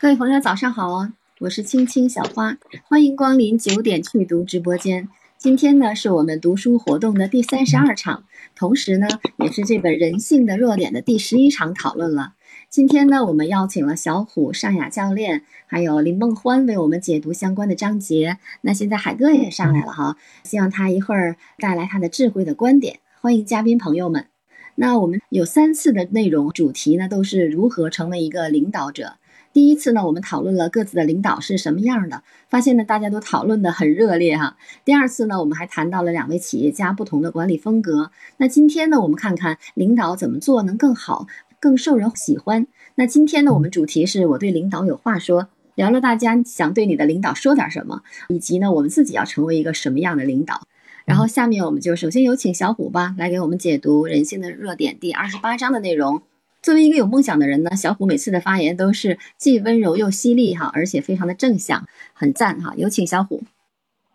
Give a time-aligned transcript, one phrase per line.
[0.00, 1.12] 各位朋友，早上好哦！
[1.40, 2.56] 我是青青小花，
[2.88, 5.10] 欢迎光临九点去读直播间。
[5.36, 8.24] 今天呢，是我们读书活动的第三十二场，
[8.56, 12.32] 同时呢，也是这本《人性的弱点》的第十一场讨论了。
[12.70, 18.38] 今天呢，我们邀请了小虎、尚雅教练，还有林梦欢为我们解读相关的章节。
[18.62, 23.00] 那现在海哥也上来了哈，希望他一会儿带来他的智慧的观点。
[23.20, 24.28] 欢迎嘉宾朋友们。
[24.76, 29.16] 那我们有三次的内容主题呢，都是如何成为一个领导者。
[29.52, 34.56] 第一次呢，我们讨论了各自的领导是什么样的，发现呢大家都讨论的很热烈哈。
[34.84, 38.12] 第二次呢，我们还谈到了两位企业家不同的管理风格。
[38.36, 41.26] 那今天呢，我们看看领导怎么做能更好、
[41.58, 42.68] 更受人喜欢。
[42.94, 50.62] 那今天呢，我们主题是我对领导有话说，聊聊大家想对你的领导说点什么，以及呢我们自己要成为一个什么样的领导。
[51.04, 56.22] 然后下面我们就首先有请小虎吧，来给我们解读《人性的热点》第二十八章的内容。
[56.62, 62.74] 作为一个有梦想的人呢，小虎每次的发言都是既温柔又犀利哈，而且非常的正向，很赞哈。
[62.76, 63.42] 有请小虎。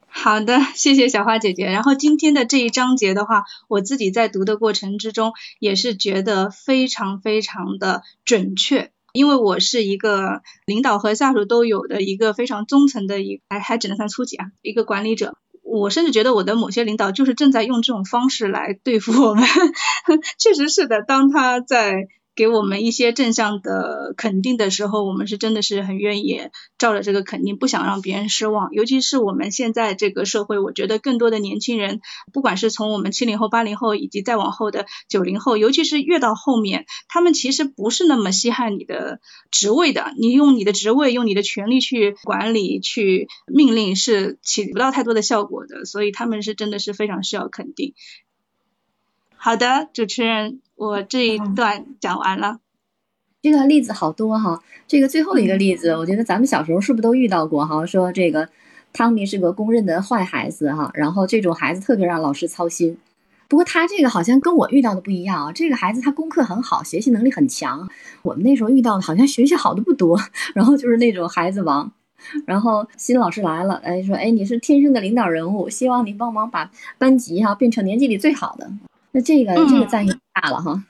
[0.08, 1.66] 好的，谢谢小花姐姐。
[1.66, 15.36] 然后今天的这一章节的话，我自己在读的过程之中也是觉得非常非常的准确，因为我是一个领导和下属都有的一个非常中层的一还还只能算初级啊一个管理者。
[15.64, 19.45] 我甚至觉得我的某些领导就是正在用这种方式来对付我们，
[20.39, 21.02] 确实是的。
[21.02, 28.72] 当他在给我们一些正向的肯定的时候，我们是真的是很愿意照着这个肯定，不想让别人失望。
[28.73, 32.02] 尤其是我们现在这个社会，我觉得更多的年轻人，
[32.33, 40.13] 不管是从我们七零后、八零后，以及再往后的九零后，尤其是越到后面，他们其实不是那么稀罕你的职位的。
[40.17, 45.86] 你用你的职位、用你的权利去管理、去命令，是起不到太多的效果的。
[45.86, 47.94] 所以他们是真的是非常需要肯定。
[49.38, 50.61] 好的，主持人。
[50.76, 52.59] 我这一段讲完了，
[53.42, 54.62] 这个例子好多哈。
[54.88, 57.86] 这个最后一个例子，我觉得咱们小时候是不是都遇到过哈？
[57.86, 58.50] 说这个
[58.92, 62.97] 汤米是个公认的坏孩子哈，然后这种孩子特别让老师操心。
[63.47, 65.52] 不过他这个好像跟我遇到的不一样啊。
[65.53, 67.88] 这个孩子他功课很好，学习能力很强。
[68.24, 70.19] 我们那时候遇到的好像学习好的不多，
[70.53, 71.91] 然后就是那种孩子王。
[72.46, 78.69] 然后新老师来了，哎说哎你是天生的领导人物，希望你帮忙把班级哈变成年级里最好的。
[79.12, 80.12] 那这个这个赞誉
[80.45, 80.83] 大了哈，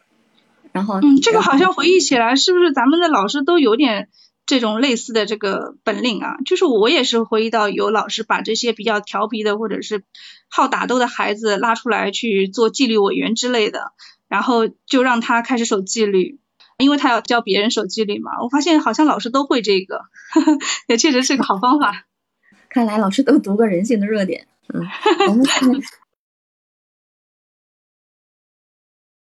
[0.71, 4.09] 然后嗯，这个好像回忆起来，是不是咱们的老师都有点
[4.45, 6.37] 这种类似的这个本领啊？
[6.45, 10.03] 就是我也是回忆到有老师把这些比较调皮的或者是
[10.49, 13.91] 好打斗的孩子拉出来去做纪律委员之类的，
[14.27, 16.39] 然后就让他开始守纪律，
[16.77, 18.31] 因为他要教别人守纪律嘛。
[18.43, 20.01] 我发现好像老师都会这个，
[20.87, 22.05] 也确实是个好方法。
[22.69, 24.41] 看来老师都读过《人性的热点》。
[24.73, 24.85] 嗯，
[25.29, 25.45] 我们